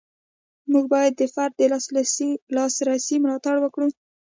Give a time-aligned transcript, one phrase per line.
[0.71, 1.61] موږ باید د فرد د
[2.57, 3.87] لاسرسي ملاتړ وکړو.